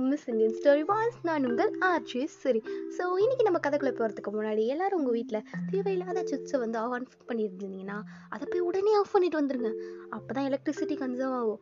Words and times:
Miss 0.00 0.26
Indian 0.26 0.54
story 0.58 0.84
voice 0.84 1.18
நான் 1.22 1.46
உங்கள் 1.46 1.72
RJ 1.80 2.24
சரி 2.42 2.60
ஸோ 2.96 3.02
இன்னைக்கு 3.18 3.44
நம்ம 3.44 3.58
கதைக்குள்ளே 3.66 3.92
போகிறதுக்கு 3.98 4.30
முன்னாடி 4.32 4.66
எல்லாரும் 4.66 4.98
உங்கள் 4.98 5.12
வீட்டில் 5.12 5.44
தேவையில்லாத 5.70 6.22
சுவிட்சை 6.22 6.58
வந்து 6.58 6.78
ஆன் 6.78 7.06
பண்ணியிருந்தீங்கன்னா 7.28 7.98
அதை 8.28 8.46
போய் 8.50 8.60
உடனே 8.60 8.94
ஆஃப் 8.96 9.12
பண்ணிட்டு 9.12 9.40
வந்துருங்க. 9.40 9.72
அப்போ 10.10 10.32
தான் 10.32 10.48
எலக்ட்ரிசிட்டி 10.50 10.96
கன்சர்வ் 10.96 11.36
ஆகும். 11.40 11.60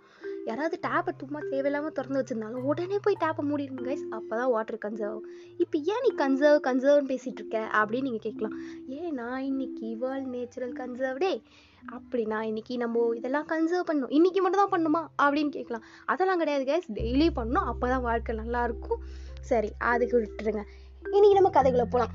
யாராவது 0.48 0.76
டேப்பை 0.86 1.12
சும்மா 1.20 1.40
தேவையில்லாமல் 1.52 1.94
திறந்து 1.96 2.20
வச்சிருந்தாலும் 2.20 2.66
உடனே 2.70 2.98
போய் 3.04 3.20
டேப்பை 3.22 3.42
மூடிடுங்க 3.48 3.84
கைஸ் 3.88 4.04
அப்போ 4.16 4.32
தான் 4.40 4.50
வாட்டர் 4.54 4.80
கன்சர்வ் 4.84 5.20
இப்போ 5.62 5.76
ஏன் 5.92 6.02
நீ 6.04 6.10
கன்சர்வ் 6.22 6.58
கன்சர்வ்னு 6.68 7.10
பேசிகிட்டு 7.12 7.42
இருக்க? 7.42 7.58
அப்படின்னு 7.80 8.06
நீங்கள் 8.08 8.26
கேட்கலாம். 8.26 8.54
ஏன் 8.98 9.14
நான் 9.20 9.46
இன்னைக்கு 9.50 9.88
வேர்ல்ட் 10.02 10.30
நேச்சுரல் 10.36 10.74
கன்சர்வ் 10.80 11.20
டே 11.24 11.32
அப்படின்னா 11.96 12.38
இன்னைக்கு 12.50 12.76
நம்ம 12.76 13.04
இதெல்லாம் 13.18 13.48
கன்சர்வ் 13.52 13.88
பண்ணணும். 13.90 14.14
இன்றைக்கி 14.18 14.40
மட்டும் 14.44 14.62
தான் 14.64 14.74
பண்ணுமா? 14.74 15.02
அப்படின்னு 15.24 15.52
கேட்கலாம். 15.58 15.84
அதெல்லாம் 16.12 16.42
கிடையாது 16.42 16.64
கைஸ் 16.70 16.88
டெய்லி 17.00 17.28
பண்ணணும். 17.38 17.68
அப்போ 17.72 17.88
தான் 17.88 18.06
வாழ்க்கை 18.08 18.34
நல்லாயிருக்கும் 18.36 19.02
சரி 19.50 19.70
அதுக்கு 19.92 20.16
விட்டுருங்க. 20.20 20.62
இன்னைக்கு 21.02 21.36
நம்ம 21.36 21.50
கதைக்குள்ள 21.50 21.84
போகலாம் 21.84 22.14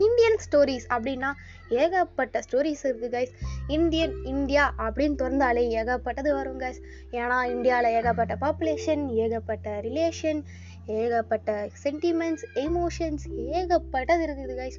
இந்தியன் 0.00 0.38
ஸ்டோரிஸ் 0.38 0.86
அப்படின்னா 0.90 1.30
ஏகப்பட்ட 1.76 2.40
ஸ்டோரிஸ் 2.40 2.84
இருக்குது 2.84 3.10
கைஸ் 3.10 3.32
இந்தியன் 3.68 4.14
இந்தியா 4.24 4.74
அப்படின்னு 4.78 5.16
திறந்தாலே 5.16 5.62
ஏகப்பட்டது 5.70 6.34
வரும் 6.34 6.60
கைஸ் 6.60 6.80
ஏன்னா 7.12 7.38
இந்தியாவில் 7.44 7.94
ஏகப்பட்ட 7.94 8.36
பாப்புலேஷன் 8.40 9.14
ஏகப்பட்ட 9.16 9.80
ரிலேஷன் 9.80 10.40
ஏகப்பட்ட 10.86 11.50
சென்டிமெண்ட்ஸ் 11.84 12.46
எமோஷன்ஸ் 12.64 13.26
ஏகப்பட்டது 13.54 14.22
இருக்குது 14.22 14.56
கைஸ் 14.56 14.78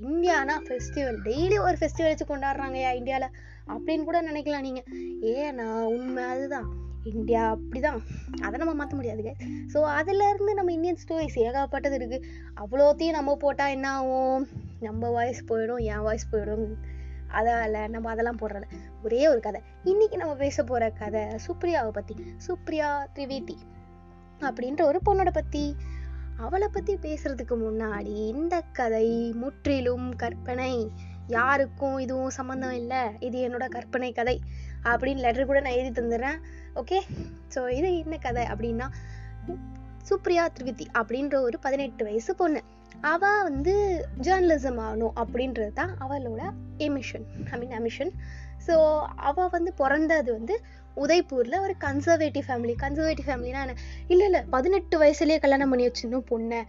இந்தியானா 0.00 0.56
ஃபெஸ்டிவல் 0.66 1.18
டெய்லி 1.24 1.58
ஒரு 1.58 1.76
ஃபெஸ்டிவல் 1.76 2.12
வச்சு 2.12 2.26
கொண்டாடுறாங்கய்யா 2.26 2.92
இந்தியாவில் 2.94 3.30
அப்படின்னு 3.68 4.04
கூட 4.04 4.20
நினைக்கலாம் 4.22 4.62
நீங்கள் 4.62 4.88
ஏன்னா 5.36 5.68
உண்மை 5.88 6.24
அதுதான். 6.24 6.68
இந்தியா 7.12 7.42
அப்படிதான். 7.54 8.00
அதை 8.46 8.56
நம்ம 8.62 8.74
மாற்ற 8.78 8.94
முடியாதுங்க 8.98 9.32
ஸோ 9.72 9.78
அதுலேருந்து 9.98 10.52
நம்ம 10.58 10.72
இந்தியன் 10.76 11.00
ஸ்டோரிஸ் 11.02 11.38
ஏகப்பட்டது 11.46 11.96
இருக்குது 12.00 12.28
அவ்வளோத்தையும் 12.62 13.18
நம்ம 13.18 13.34
போட்டால் 13.44 13.74
என்ன 13.76 13.88
ஆகும்? 13.98 14.44
நம்ம 14.86 15.10
வாய்ஸ் 15.16 15.42
போயிடும் 15.50 15.82
என் 15.92 16.04
வாய்ஸ் 16.06 16.30
போயிடும். 16.32 16.66
அதால் 17.38 17.76
நம்ம 17.94 18.10
அதெல்லாம் 18.12 18.40
போடுறல 18.42 18.66
ஒரே 19.04 19.22
ஒரு 19.32 19.40
கதை. 19.46 19.60
இன்னைக்கு 19.90 20.16
நம்ம 20.22 20.34
பேச 20.44 20.64
போகிற 20.70 20.90
கதை 21.02 21.24
சுப்ரியாவை 21.46 21.92
பற்றி 21.98 22.14
சுப்ரியா 22.46 22.90
திரிவேதி 23.16 23.56
அப்படின்ற 24.40 24.82
ஒரு 24.90 24.98
பொண்ணோட 25.08 25.30
பற்றி 25.40 25.64
அவளை 26.46 26.68
பற்றி 26.72 26.94
பேசுறதுக்கு 27.04 27.56
முன்னாடி 27.66 28.16
இந்த 28.32 28.54
கதை 28.78 29.06
முற்றிலும் 29.42 30.08
கற்பனை. 30.22 30.72
யாருக்கும் 31.36 31.96
இதுவும் 32.02 32.34
சம்மந்தம் 32.36 32.74
இல்லை. 32.80 33.00
இது 33.26 33.36
என்னோட 33.46 33.64
கற்பனை 33.76 34.10
கதை. 34.18 34.34
அப்படின்னு 34.92 35.24
லெட்டர் 35.24 35.50
கூட 35.50 35.60
நான் 35.66 35.78
எழுதி 35.78 35.92
தந்துடுறேன். 35.98 36.38
ஓகே 36.80 36.98
ஸோ 37.54 37.60
இது 37.78 37.90
என்ன 38.04 38.18
கதை 38.26 38.44
அப்படின்னா 38.52 38.88
சுப்ரியா 40.08 40.42
திரிவிதி 40.56 40.86
அப்படின்ற 40.98 41.36
ஒரு 41.46 41.56
பதினெட்டு 41.66 42.02
வயசு 42.08 42.32
பொண்ணு. 42.40 42.60
அவ 43.10 43.22
வந்து 43.46 43.72
ஜேர்னலிசம் 44.26 44.78
ஆகணும் 44.84 45.16
அப்படின்றது 45.22 45.72
தான் 45.80 45.92
அவளோட 46.04 46.42
எமிஷன் 46.86 47.24
ஐ 47.52 47.58
மீன் 47.62 47.74
அமிஷன் 47.78 48.12
ஸோ 48.66 48.74
அவள் 49.28 49.52
வந்து 49.56 49.70
பிறந்தது 49.80 50.30
வந்து 50.38 50.54
உதய்பூரில் 51.02 51.62
ஒரு 51.64 51.74
கன்சர்வேட்டிவ் 51.86 52.46
ஃபேமிலி 52.46 52.74
கன்சர்வேட்டிவ் 52.84 53.26
ஃபேமிலினா 53.28 53.62
என்ன? 53.64 53.74
இல்லை 54.12 54.24
இல்லை 54.28 54.40
பதினெட்டு 54.54 54.96
வயசுலேயே 55.02 55.40
கல்யாணம் 55.44 55.72
பண்ணி 55.72 55.88
வச்சிருந்தோம் 55.88 56.28
பொண்ணை. 56.30 56.60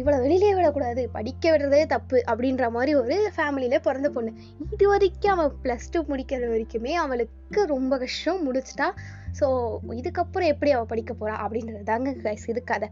இவ்வளோ 0.00 0.16
வெளியிலே 0.22 0.54
விடக்கூடாது 0.54 1.02
படிக்க 1.16 1.50
விடுறதே 1.52 1.82
தப்பு 1.86 2.18
அப்படின்ற 2.30 2.70
மாதிரி 2.70 2.94
ஒரு 3.00 3.16
ஃபேமிலியில 3.36 3.78
பிறந்த 3.78 4.08
பொண்ணு. 4.10 4.30
இது 4.74 4.86
வரைக்கும் 4.88 5.32
அவள் 5.34 5.52
ப்ளஸ் 5.64 5.90
டூ 5.90 6.00
முடிக்கிற 6.10 6.48
வரைக்குமே 6.54 6.94
அவளுக்கு 7.04 7.66
ரொம்ப 7.74 7.98
கஷ்டம் 7.98 8.42
முடிச்சிட்டா. 8.46 8.88
ஸோ 9.40 9.46
இதுக்கப்புறம் 10.00 10.50
எப்படி 10.52 10.72
அவள் 10.72 10.90
படிக்க 10.92 11.12
போறா 11.20 11.36
அப்படின்றது 11.44 11.82
தாங்க 11.82 12.10
கைஸ் 12.26 12.48
இது 12.52 12.62
கதை. 12.64 12.88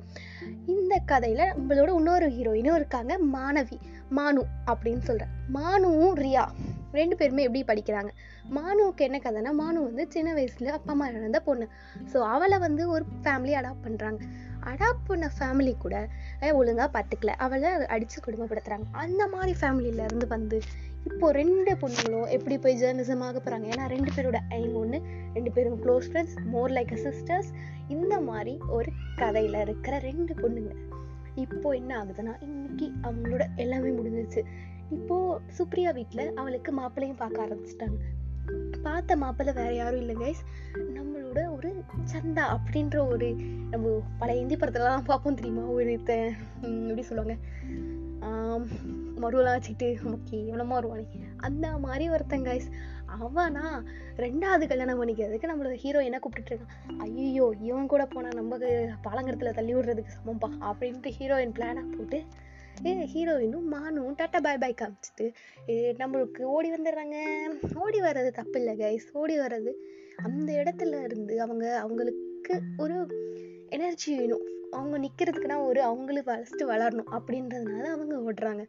இந்த 0.77 0.95
கதையில 1.13 1.43
நம்மளோட 1.59 1.91
இன்னொரு 2.01 2.29
ஹீரோயினும் 2.37 2.79
இருக்காங்க 2.81 3.19
மாணவி 3.35 3.79
மானு 4.19 4.45
அப்படின்னு 4.73 5.05
சொல்கிறேன் 5.09 5.35
மானுவும் 5.55 6.17
ரியா. 6.25 6.47
ரெண்டு 6.93 7.17
பேருமே 7.17 7.47
எப்படி 7.47 7.63
படிக்கிறாங்க? 7.71 8.11
மானுவுக்கு 8.57 9.03
என்ன 9.09 9.19
கதைனா 9.27 9.53
மானு 9.61 9.81
வந்து 9.89 10.05
சின்ன 10.15 10.31
வயசுல 10.35 10.73
அப்பா 10.79 10.93
அம்மா 10.95 11.09
இழந்த 11.09 11.41
பொண்ணு. 11.41 11.67
ஸோ 12.13 12.21
அவளை 12.35 12.59
வந்து 12.59 12.85
ஒரு 12.95 13.05
ஃபேமிலி 13.25 13.55
அடாப்ட் 13.61 13.85
பண்றாங்க. 13.89 14.21
அடாப்ட் 14.71 15.07
பண்ண 15.07 15.27
ஃபேமிலி 15.39 15.73
கூட 15.85 15.97
ஒழுங்கா 16.59 16.87
பார்த்துக்கல 16.97 17.33
அவளை 17.45 17.71
அடிச்சு 17.95 18.19
கொடுமைப்படுத்துறாங்க. 18.27 18.87
அந்த 19.05 19.23
மாதிரி 19.35 19.55
ஃபேமிலியில 19.61 20.05
இருந்து 20.09 20.27
வந்து 20.37 20.59
இப்போ 21.09 21.29
ரெண்டு 21.33 21.71
பொண்ணுங்களும் 21.83 22.29
எப்படி 22.35 22.57
போய் 22.65 22.79
ஜேர்னலிசம் 22.83 23.23
ஆக 23.29 23.39
போறாங்க? 23.39 23.67
ஏன்னா 23.73 23.87
ரெண்டு 23.95 24.11
பேரோட 24.17 24.39
ஐங்க 24.59 24.77
ஒன்று 24.83 24.99
ரெண்டு 25.37 25.51
பேரும் 25.57 25.79
close 25.85 26.09
friends 26.11 26.37
more 26.55 26.75
like 26.77 26.93
a 26.97 27.01
sisters 27.07 27.49
இந்த 27.89 28.15
மாதிரி 28.29 28.53
ஒரு 28.77 28.91
கதையில 29.21 29.63
இருக்கிற 29.67 29.95
ரெண்டு 30.09 30.35
பொண்ணுங்க. 30.43 30.73
இப்போ 31.45 31.69
என்ன 31.81 31.93
ஆகுதுன்னா 32.01 32.35
இன்னைக்கு 32.47 32.87
அவங்களோட 33.09 33.43
எல்லாமே 33.57 33.91
முடிஞ்சிச்சு 33.99 34.43
இப்போ 34.97 35.17
சுப்ரியா 35.59 35.91
வீட்டில் 35.99 36.35
அவளுக்கு 36.41 36.71
மாப்பிள்ளையும் 36.79 37.21
பார்க்க 37.23 37.45
ஆரம்பிச்சிட்டாங்க. 37.45 37.99
பார்த்த 38.87 39.17
மாப்பிள்ளை 39.17 39.53
வேற 39.59 39.71
யாரும் 39.75 40.03
இல்லை 40.03 40.15
கைஸ் 40.23 40.43
நம்மளோட 40.97 41.41
ஒரு 41.57 41.71
சந்தா 42.13 42.45
அப்படின்ற 42.55 42.97
ஒரு 43.13 43.29
நம்ம 43.73 43.93
பழைய 44.19 44.43
இந்தி 44.43 44.57
படத்துலலாம் 44.57 45.11
பார்ப்போம் 45.11 45.39
தெரியுமா? 45.41 45.65
ஒரு 45.77 45.93
எப்படி 45.93 47.05
சொல்லுவாங்க? 47.11 47.37
மருவெல்லாம் 49.23 49.57
வச்சுக்கிட்டு 49.57 49.89
ஓகே 50.11 50.37
எவ்வளோமா 50.49 50.77
வருவானே 50.79 51.05
அந்த 51.47 51.67
மாதிரி 51.85 52.05
ஒருத்தன் 52.15 52.47
கைஸ் 52.49 52.69
அவனா 53.19 53.65
ரெண்டாவது 54.17 54.65
கல்யாணம் 54.69 55.01
பண்ணிக்கிறதுக்கு 55.01 55.51
நம்மளோட 55.51 55.75
ஹீரோ 55.83 56.01
என்ன 56.09 56.19
கூப்பிட்டுட்டு 56.19 56.53
இருக்கான்? 56.53 56.73
ஐயோ 56.99 57.47
இவன் 57.61 57.91
கூட 57.93 58.05
போனால் 58.07 58.39
நம்ம 58.41 58.59
பாலங்கரத்தில் 59.07 59.57
தள்ளி 59.59 59.75
விடுறதுக்கு 59.75 60.17
சமம்பா 60.19 60.51
அப்படின்ட்டு 60.71 61.13
ஹீரோயின் 61.19 61.55
பிளானாக 61.59 61.91
போட்டு 61.97 62.21
ஹீரோயினும் 63.13 63.67
மானும். 63.75 64.15
டாட்டா 64.21 64.39
பாய் 64.47 64.61
பாய் 64.63 64.81
காமிச்சிட்டு. 64.81 65.27
நம்மளுக்கு 66.03 66.43
ஓடி 66.55 66.69
வந்துடுறாங்க. 66.75 67.17
ஓடி 67.85 67.99
வர்றது 68.07 68.31
தப்பு 68.39 68.57
இல்லை 68.61 68.75
கைஸ் 68.83 69.07
ஓடி 69.21 69.37
வர்றது 69.43 69.73
அந்த 70.29 70.49
இடத்துல 70.61 71.03
இருந்து 71.07 71.35
அவங்க 71.45 71.65
அவங்களுக்கு 71.85 72.55
ஒரு 72.85 72.97
எனர்ஜி 73.77 74.11
வேணும். 74.19 74.45
அவங்க 74.79 74.97
நிற்கிறதுக்குனா 75.05 75.57
ஒரு 75.69 75.81
அவங்களுக்கு 75.89 76.31
ஃபஸ்ட்டு 76.31 76.69
வளரணும் 76.73 77.11
அப்படின்றதுனால 77.17 77.85
அவங்க 77.95 78.15
ஓடுறாங்க. 78.29 78.63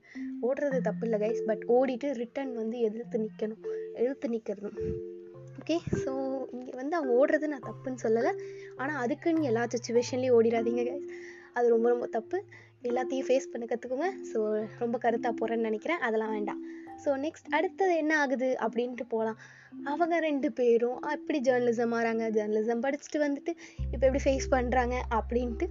ஓடுறது 0.48 0.80
தப்பு 0.88 1.06
இல்லை 1.08 1.20
கைஸ் 1.24 1.42
பட் 1.50 1.64
ஓடிட்டு 1.76 2.08
ரிட்டர்ன் 2.22 2.54
வந்து 2.62 2.78
எதிர்த்து 2.88 3.24
நிற்கணும் 3.26 3.62
எதிர்த்து 4.02 4.34
நிற்கிறதும் 4.36 4.78
ஓகே 5.60 5.78
ஸோ 6.04 6.12
இங்கே 6.56 6.74
வந்து 6.80 6.96
அவங்க 7.00 7.14
ஓடுறது 7.20 7.52
நான் 7.54 7.68
தப்புன்னு 7.70 8.04
சொல்லலை. 8.06 8.32
ஆனால் 8.82 9.00
அதுக்குன்னு 9.04 9.50
எல்லா 9.52 9.64
சுச்சுவேஷன்லேயும் 9.76 10.38
ஓடிடாதீங்க 10.40 10.84
கைஸ் 10.90 11.08
அது 11.58 11.68
ரொம்ப 11.76 11.88
ரொம்ப 11.90 12.06
தப்பு. 12.18 12.38
எல்லாத்தையும் 12.90 13.28
ஃபேஸ் 13.28 13.50
பண்ண 13.52 13.66
கற்றுக்குங்க 13.70 14.08
ஸோ 14.32 14.40
ரொம்ப 14.84 14.96
கருத்தாக 15.04 15.34
போகிறேன்னு 15.40 15.68
நினைக்கிறேன். 15.70 16.02
அதெல்லாம் 16.08 16.34
வேண்டாம். 16.36 16.62
ஸோ 17.04 17.12
நெக்ஸ்ட் 17.26 17.50
அடுத்தது 17.58 17.94
என்ன 18.02 18.14
ஆகுது 18.24 18.50
அப்படின்ட்டு 18.66 19.06
போகலாம் 19.14 19.40
அவங்க 19.92 20.16
ரெண்டு 20.28 20.50
பேரும் 20.60 21.00
எப்படி 21.16 21.40
ஜேர்னலிசம் 21.48 21.94
ஆகிறாங்க 21.98 22.24
ஜேர்னலிசம் 22.38 22.84
படிச்சுட்டு 22.86 23.20
வந்துட்டு 23.26 23.52
இப்போ 23.92 24.04
எப்படி 24.08 24.24
ஃபேஸ் 24.26 24.48
பண்ணுறாங்க 24.56 24.96
அப்படின்ட்டு 25.18 25.68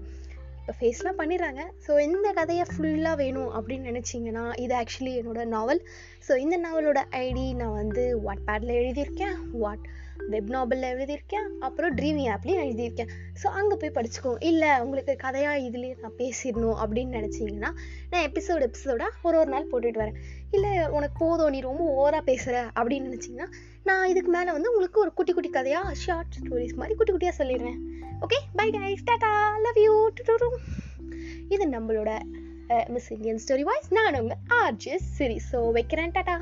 இப்போ 0.61 0.75
ஃபேஸ்லாம் 0.81 1.19
பண்ணிடுறாங்க. 1.21 1.63
ஸோ 1.87 1.93
இந்த 2.07 2.29
கதையை 2.33 2.65
ஃபுல்லாக 2.73 3.17
வேணும் 3.23 3.51
அப்படின்னு 3.59 3.89
நினச்சிங்கன்னா 3.91 4.45
இது 4.65 4.75
ஆக்சுவலி 4.81 5.15
என்னோட 5.21 5.45
நாவல் 5.55 5.81
ஸோ 6.27 6.33
இந்த 6.45 6.57
நாவலோட 6.67 7.01
ஐடி 7.25 7.47
நான் 7.61 7.79
வந்து 7.83 8.05
வாட் 8.27 8.45
பேடில் 8.51 8.79
எழுதியிருக்கேன். 8.81 9.37
வாட் 9.63 9.87
வெப் 10.33 10.51
நாவலில் 10.55 10.89
எழுதியிருக்கேன் 10.93 11.47
அப்புறம் 11.59 11.97
ட்ரீமிங் 11.97 12.31
ஆப்லேயும் 12.35 12.63
எழுதியிருக்கேன். 12.67 13.11
ஸோ 13.43 13.47
அங்கே 13.59 13.77
போய் 13.81 13.95
படிச்சுக்கோங்க 13.97 14.41
இல்லை 14.51 14.71
உங்களுக்கு 14.81 15.17
கதையாக 15.17 15.65
இதுலேயே 15.69 15.95
நான் 16.01 16.17
பேசிடணும் 16.23 16.79
அப்படின்னு 16.83 17.17
நினச்சிங்கன்னா 17.19 17.71
நான் 18.11 18.25
எபிசோடு 18.29 18.69
எபிசோடாக 18.69 19.11
ஒரு 19.23 19.39
ஒரு 19.39 19.51
நாள் 19.55 19.71
போட்டுட்டு 19.73 20.03
வரேன். 20.03 20.19
இல்லை 20.51 20.73
உனக்கு 20.89 21.17
போதும் 21.25 21.53
நீ 21.57 21.61
ரொம்ப 21.61 21.85
ஓவராக 21.99 22.25
பேசுகிற 22.31 22.65
அப்படின்னு 22.81 23.09
நினச்சிங்கன்னா 23.11 23.49
நான் 23.85 24.09
இதுக்கு 24.09 24.31
மேலே 24.31 24.51
வந்து 24.57 24.71
உங்களுக்கு 24.71 25.01
ஒரு 25.01 25.13
குட்டி 25.13 25.33
குட்டி 25.33 25.51
கதையாக 25.51 25.95
ஷார்ட் 25.95 26.39
ஸ்டோரிஸ் 26.41 26.79
மாதிரி 26.81 26.97
குட்டி 26.97 27.13
குட்டியாக 27.13 27.39
சொல்லிடுவேன். 27.39 27.81
Okay 28.21 28.41
bye 28.61 28.69
guys 28.71 29.05
tata 29.05 29.33
love 29.59 29.83
you 29.87 29.95
இது 31.49 31.65
நம்மளோட 31.69 32.11
மிஸ் 32.89 33.09
இந்தியன் 33.13 33.41
ஸ்டோரி 33.45 33.65
வாய்ஸ் 33.69 33.89
நான் 33.97 34.19
உங்கள் 34.21 34.43
ஆர்ஜிஎஸ் 34.63 35.09
சரி 35.19 35.39
ஸோ 35.53 35.59
வைக்கிறேன். 35.73 36.13
டாட்டா 36.17 36.37